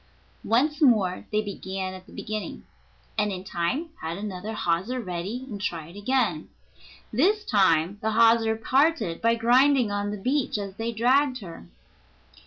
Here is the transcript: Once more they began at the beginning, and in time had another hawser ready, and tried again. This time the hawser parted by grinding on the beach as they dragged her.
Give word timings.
Once 0.43 0.81
more 0.81 1.27
they 1.31 1.43
began 1.43 1.93
at 1.93 2.07
the 2.07 2.11
beginning, 2.11 2.63
and 3.19 3.31
in 3.31 3.43
time 3.43 3.89
had 4.01 4.17
another 4.17 4.53
hawser 4.53 4.99
ready, 4.99 5.45
and 5.47 5.61
tried 5.61 5.95
again. 5.95 6.49
This 7.13 7.45
time 7.45 7.99
the 8.01 8.13
hawser 8.13 8.55
parted 8.55 9.21
by 9.21 9.35
grinding 9.35 9.91
on 9.91 10.09
the 10.09 10.17
beach 10.17 10.57
as 10.57 10.73
they 10.77 10.91
dragged 10.91 11.41
her. 11.41 11.67